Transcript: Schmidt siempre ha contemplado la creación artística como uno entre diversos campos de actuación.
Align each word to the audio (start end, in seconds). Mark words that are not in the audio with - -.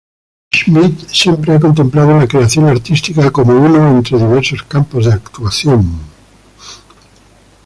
Schmidt 0.51 1.09
siempre 1.11 1.53
ha 1.53 1.59
contemplado 1.59 2.17
la 2.17 2.25
creación 2.27 2.65
artística 2.65 3.29
como 3.29 3.53
uno 3.53 3.87
entre 3.99 4.17
diversos 4.17 4.63
campos 4.63 5.05
de 5.05 5.13
actuación. 5.13 5.85